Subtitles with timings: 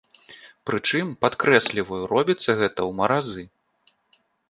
[0.69, 3.43] Прычым, падкрэсліваю, робіцца гэта ў маразы.